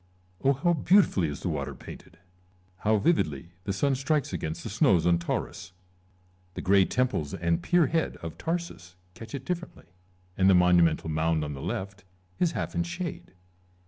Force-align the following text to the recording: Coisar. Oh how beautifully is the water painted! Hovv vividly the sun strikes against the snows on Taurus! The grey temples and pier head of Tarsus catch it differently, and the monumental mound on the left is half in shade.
Coisar. 0.41 0.49
Oh 0.49 0.53
how 0.63 0.73
beautifully 0.73 1.27
is 1.27 1.41
the 1.41 1.49
water 1.49 1.75
painted! 1.75 2.17
Hovv 2.83 3.03
vividly 3.03 3.51
the 3.65 3.71
sun 3.71 3.93
strikes 3.93 4.33
against 4.33 4.63
the 4.63 4.69
snows 4.71 5.05
on 5.05 5.19
Taurus! 5.19 5.73
The 6.55 6.61
grey 6.63 6.85
temples 6.85 7.35
and 7.35 7.61
pier 7.61 7.85
head 7.85 8.17
of 8.17 8.35
Tarsus 8.39 8.95
catch 9.13 9.35
it 9.35 9.45
differently, 9.45 9.85
and 10.35 10.49
the 10.49 10.55
monumental 10.55 11.09
mound 11.11 11.43
on 11.43 11.53
the 11.53 11.61
left 11.61 12.03
is 12.39 12.53
half 12.53 12.73
in 12.73 12.81
shade. 12.81 13.35